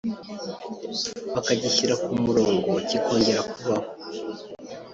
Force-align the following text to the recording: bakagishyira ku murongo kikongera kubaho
bakagishyira 1.33 1.93
ku 2.03 2.11
murongo 2.25 2.71
kikongera 2.87 3.41
kubaho 3.51 3.87